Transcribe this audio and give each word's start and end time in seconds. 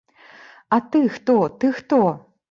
А 0.77 0.79
ты 0.95 1.01
хто, 1.17 1.35
ты 1.49 1.71
хто? 1.81 2.01